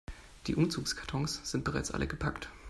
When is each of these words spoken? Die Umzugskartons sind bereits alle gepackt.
Die 0.47 0.55
Umzugskartons 0.55 1.41
sind 1.43 1.63
bereits 1.63 1.91
alle 1.91 2.07
gepackt. 2.07 2.49